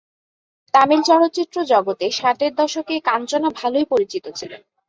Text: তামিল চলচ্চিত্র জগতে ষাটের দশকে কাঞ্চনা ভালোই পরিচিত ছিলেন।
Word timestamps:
তামিল 0.73 1.01
চলচ্চিত্র 1.03 1.57
জগতে 1.71 2.05
ষাটের 2.11 2.51
দশকে 2.55 2.95
কাঞ্চনা 3.07 3.49
ভালোই 3.59 3.85
পরিচিত 3.91 4.25
ছিলেন। 4.37 4.61